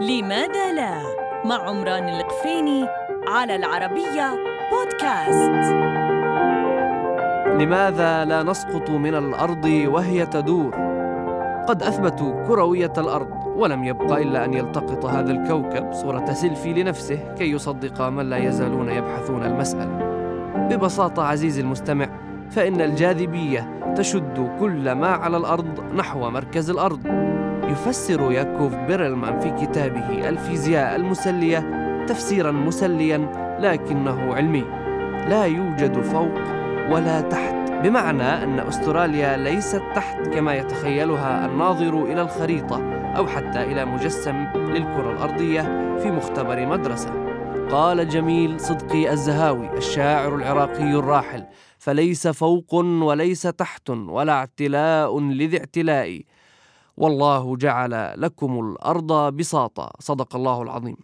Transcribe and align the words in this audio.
لماذا 0.00 0.72
لا؟ 0.72 1.02
مع 1.44 1.68
عمران 1.68 2.08
القفيني 2.08 2.86
على 3.28 3.56
العربية 3.56 4.30
بودكاست. 4.72 5.74
لماذا 7.62 8.24
لا 8.24 8.42
نسقط 8.42 8.90
من 8.90 9.14
الأرض 9.14 9.64
وهي 9.64 10.26
تدور؟ 10.26 10.74
قد 11.68 11.82
أثبتوا 11.82 12.46
كروية 12.46 12.92
الأرض 12.98 13.28
ولم 13.56 13.84
يبق 13.84 14.12
إلا 14.12 14.44
أن 14.44 14.54
يلتقط 14.54 15.04
هذا 15.04 15.30
الكوكب 15.30 15.92
صورة 15.92 16.32
سيلفي 16.32 16.72
لنفسه 16.72 17.34
كي 17.38 17.50
يصدق 17.50 18.02
من 18.08 18.30
لا 18.30 18.36
يزالون 18.36 18.88
يبحثون 18.88 19.44
المسألة 19.44 19.98
ببساطة 20.54 21.22
عزيزي 21.22 21.60
المستمع 21.60 22.08
فإن 22.50 22.80
الجاذبية 22.80 23.94
تشد 23.96 24.50
كل 24.60 24.92
ما 24.92 25.08
على 25.08 25.36
الأرض 25.36 25.94
نحو 25.94 26.30
مركز 26.30 26.70
الأرض. 26.70 27.30
يفسر 27.70 28.32
ياكوف 28.32 28.74
بيرلمان 28.74 29.40
في 29.40 29.66
كتابه 29.66 30.28
الفيزياء 30.28 30.96
المسلية 30.96 31.80
تفسيرا 32.08 32.50
مسليا 32.50 33.18
لكنه 33.60 34.34
علمي. 34.34 34.64
لا 35.28 35.44
يوجد 35.44 36.00
فوق 36.00 36.34
ولا 36.90 37.20
تحت 37.20 37.54
بمعنى 37.82 38.22
أن 38.22 38.60
أستراليا 38.60 39.36
ليست 39.36 39.82
تحت 39.94 40.28
كما 40.28 40.54
يتخيلها 40.54 41.46
الناظر 41.46 42.04
إلى 42.04 42.22
الخريطة 42.22 42.92
أو 43.16 43.26
حتى 43.26 43.62
إلى 43.62 43.84
مجسم 43.84 44.46
للكرة 44.54 45.12
الأرضية 45.12 45.62
في 46.02 46.10
مختبر 46.10 46.66
مدرسة. 46.66 47.10
قال 47.70 48.08
جميل 48.08 48.60
صدقي 48.60 49.12
الزهاوي 49.12 49.76
الشاعر 49.76 50.36
العراقي 50.36 50.92
الراحل 50.94 51.44
فليس 51.78 52.28
فوق 52.28 52.74
وليس 52.74 53.42
تحت 53.42 53.90
ولا 53.90 54.32
اعتلاء 54.32 55.20
لذي 55.20 55.58
اعتلاء. 55.58 56.20
والله 56.96 57.56
جعل 57.56 58.20
لكم 58.22 58.60
الأرض 58.60 59.12
بساطا. 59.36 59.92
صدق 60.00 60.36
الله 60.36 60.62
العظيم. 60.62 60.96